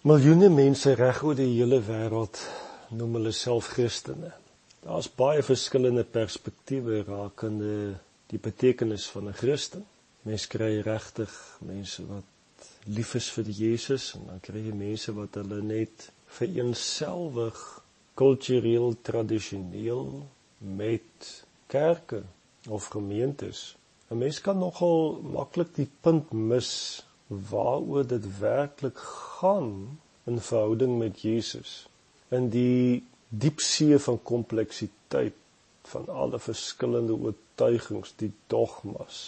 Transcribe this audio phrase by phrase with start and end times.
[0.00, 2.38] Miljoene mense reg oor die hele wêreld
[2.96, 4.30] noem hulle self Christene.
[4.80, 7.98] Daar's baie verskillende perspektiewe rakende
[8.32, 9.84] die betekenis van 'n Christen.
[10.24, 12.24] Mense kry regtig mense wat
[12.86, 16.08] lief is vir Jesus en dan kry jy mense wat hulle net
[16.38, 17.60] vereenselwig
[18.14, 20.26] kultureel tradisioneel
[20.58, 22.22] met kerke
[22.68, 23.76] of gemeentes.
[24.08, 31.20] 'n Mens kan nogal maklik die punt mis waaroor dit werklik gaan in verhouding met
[31.20, 31.88] Jesus.
[32.28, 35.34] In die diep see van kompleksiteit
[35.82, 39.20] van alle verskillende oortuigings die dogmas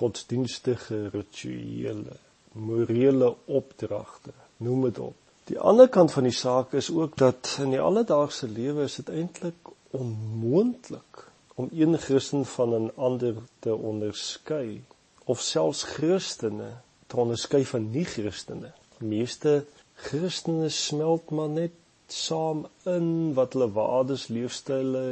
[0.00, 2.16] godsdienstige rituele
[2.52, 5.16] morele opdragte noem dit op.
[5.44, 9.08] Die ander kant van die saak is ook dat in die alledaagse lewe is dit
[9.12, 11.26] eintlik onmoontlik
[11.60, 14.84] om een Christen van 'n ander te onderskei
[15.24, 16.70] of selfs Christene
[17.10, 18.70] te onderskei van nie-Christene.
[19.02, 19.64] Meeste
[20.06, 25.04] Christene smelt maar net saam in wat hulle waardes, leefstyle,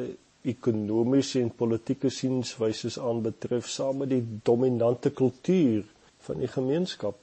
[0.49, 5.85] ekonomiese en politieke sienswyse aanbetref saam met die dominante kultuur
[6.27, 7.19] van die gemeenskap.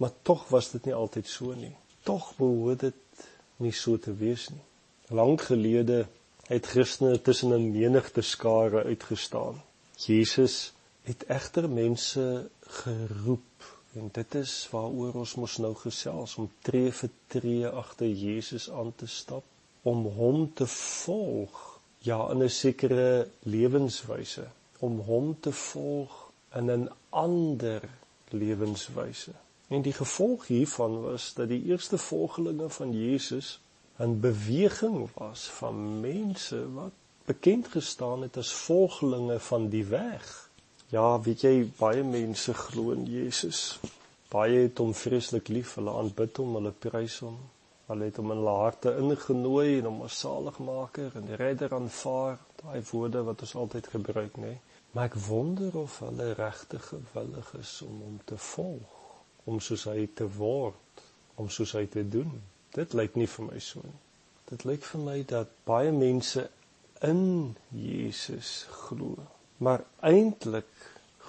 [0.00, 1.74] Maar tog was dit nie altyd so nie.
[2.06, 3.26] Tog behoort dit
[3.62, 4.64] nie so te wees nie.
[5.12, 6.06] Lank gelede
[6.48, 9.62] het Christene tussen 'n menigte skare uitgestaan.
[9.96, 16.92] Jesus het egter mense geroep En dit is waaroor ons mos nou gesels om tree
[16.96, 19.44] vir tree agter Jesus aan te stap
[19.82, 21.58] om hom te volg
[22.06, 24.46] ja in 'n sekere lewenswyse
[24.78, 26.14] om hom te volg
[26.60, 27.82] in 'n ander
[28.28, 29.32] lewenswyse.
[29.68, 33.60] En die gevolg hiervan was dat die eerste volgelinge van Jesus
[33.98, 36.92] 'n beweging was van mense wat
[37.24, 40.50] bekend gestaan het as volgelinge van die weg
[40.92, 43.78] Ja, weet jy, baie mense glo in Jesus.
[44.28, 47.38] Baie het hom vreeslik lief, hulle aanbid hom, hulle prys hom.
[47.86, 52.36] Hulle het hom in hulle harte ingenooi en hom as saligmaker en redder aanvaar.
[52.60, 54.52] Daai woorde wat ons altyd gebruik, nê?
[54.92, 59.02] Maar ek wonder of hulle regtig gewillig is om hom te volg,
[59.48, 61.04] om soos hy te word,
[61.40, 62.36] om soos hy te doen.
[62.76, 64.00] Dit lyk nie vir my so nie.
[64.52, 66.50] Dit lyk vir my dat baie mense
[67.00, 67.22] in
[67.72, 69.16] Jesus glo
[69.62, 70.70] maar eintlik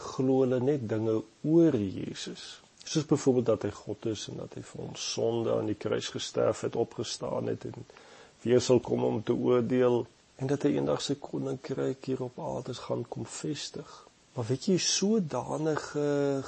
[0.03, 2.61] glo hulle net dinge oor Jesus.
[2.83, 6.09] Soos byvoorbeeld dat hy God is en dat hy vir ons sonde aan die kruis
[6.11, 7.85] gesterf het, opgestaan het en
[8.43, 10.01] weer sal kom om te oordeel
[10.41, 13.91] en dat hy eendag sy koninkryk hier op aarde gaan kom vestig.
[14.33, 16.07] Maar weet jy sodanige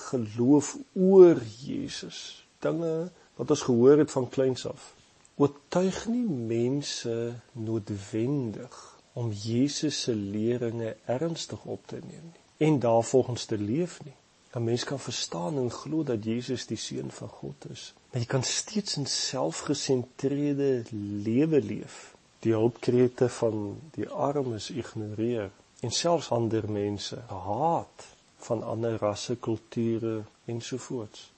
[0.09, 2.19] geloof oor Jesus,
[2.65, 4.89] dinge wat ons gehoor het van kleins af,
[5.37, 7.15] oortuig nie mense
[7.53, 14.15] noodwendig om Jesus se leringe ernstig op te neem nie en daarvolgens te leef nie.
[14.55, 18.27] 'n Mens kan verstaan en glo dat Jesus die seun van God is, maar jy
[18.27, 20.83] kan steeds in selfgesentreerde
[21.23, 22.15] lewe leef.
[22.39, 30.23] Die hulpkrete van die armes ignoreer en selfs ander mense haat van ander rasse, kulture
[30.45, 31.31] ensovoorts.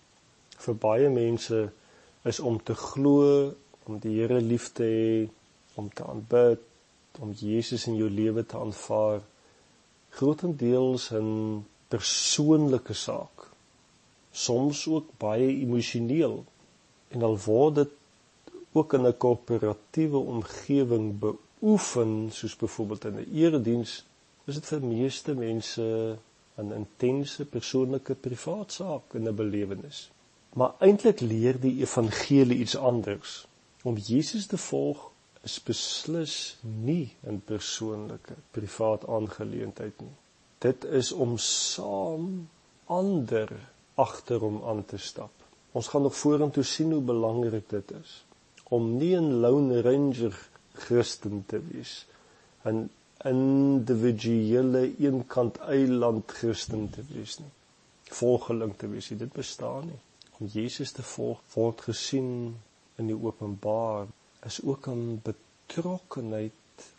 [0.57, 1.71] Vir baie mense
[2.21, 5.29] is om te glo, om die Here lief te hê,
[5.73, 6.61] om te aanbid,
[7.19, 9.21] om Jesus in jou lewe te aanvaar
[10.09, 13.49] grootendeels 'n persoonlike saak.
[14.31, 16.45] Soms ook baie emosioneel
[17.07, 17.93] en al word dit
[18.71, 24.05] ook in 'n koöperatiewe omgewing beoefen soos byvoorbeeld in 'n erediens
[24.45, 25.83] is dit vir meeste mense
[26.57, 30.09] 'n intense persoonlike privaat saak in 'n belewenis.
[30.53, 33.47] Maar eintlik leer die evangelie iets anders.
[33.83, 35.11] Om Jesus te volg
[35.47, 40.15] is beslis nie 'n persoonlike privaat aangeleentheid nie.
[40.59, 42.49] Dit is om saam
[42.85, 43.49] ander
[43.95, 45.31] agter hom aan te stap.
[45.71, 48.23] Ons gaan nog vorentoe sien hoe belangrik dit is
[48.75, 50.35] om nie 'n lone ranger
[50.73, 52.05] Christen te wees,
[52.65, 52.89] 'n
[53.23, 57.53] individuele eenkant eiland Christen te wees nie.
[58.19, 60.01] Volgeling te wees, dit bestaan nie.
[60.39, 62.57] Om Jesus te volg word gesien
[62.95, 64.05] in die openbaar
[64.47, 66.53] is ook 'n betrokkenheid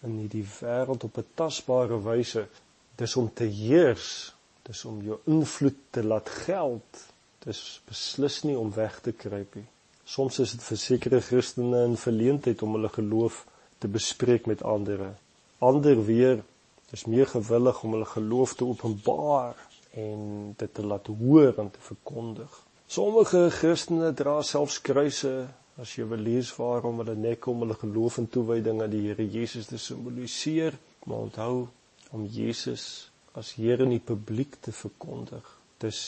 [0.06, 2.46] in hierdie wêreld op 'n tasbare wyse.
[2.94, 7.06] Dis om te heers, dis om jou invloed te laat geld.
[7.38, 9.68] Dis beslis nie om weg te kruip nie.
[10.04, 13.46] Soms is dit vir sekere Christene 'n verleentheid om hulle geloof
[13.78, 15.00] te bespreek met ander.
[15.58, 16.42] Ander weer
[16.90, 19.56] is meer gewillig om hulle geloof te openbaar
[19.90, 22.62] en dit te laat hoor en te verkondig.
[22.86, 25.48] Sommige Christene dra selfs kruise
[25.78, 29.26] as jy wil lees waarom hulle nek om hulle geloof en toewyding aan die Here
[29.30, 30.74] Jesus te simboliseer,
[31.06, 31.68] maar onthou
[32.10, 35.46] om Jesus as Here in die publiek te verkondig.
[35.78, 36.00] Dis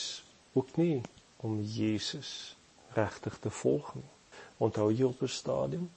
[0.53, 0.99] ook nie
[1.47, 2.55] om Jesus
[2.97, 4.09] regtig te volg nie.
[4.59, 5.89] Onthou jy op 'n stadium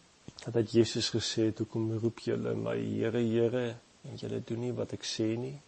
[0.45, 4.93] dat Jesus gesê het, "Hoekom roep julle my Here, Here en julle doen nie wat
[4.93, 5.61] ek sê nie?"